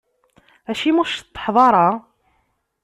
Acimi 0.69 0.99
ur 1.01 1.07
tceṭṭḥeḍ 1.09 1.55
ara? 1.67 1.87